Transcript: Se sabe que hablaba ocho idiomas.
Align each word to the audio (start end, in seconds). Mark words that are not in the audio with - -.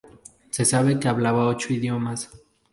Se 0.49 0.65
sabe 0.65 0.99
que 0.99 1.07
hablaba 1.07 1.45
ocho 1.45 1.71
idiomas. 1.75 2.31